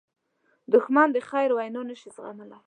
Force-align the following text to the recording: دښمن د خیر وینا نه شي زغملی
دښمن 0.73 1.07
د 1.13 1.17
خیر 1.29 1.49
وینا 1.57 1.81
نه 1.89 1.95
شي 1.99 2.09
زغملی 2.15 2.59